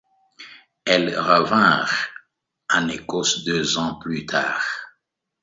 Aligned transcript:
Elles 0.83 1.15
revinrent 1.19 2.09
en 2.73 2.87
Écosse 2.89 3.43
deux 3.43 3.77
ans 3.77 3.99
plus 4.01 4.25
tard. 4.25 4.63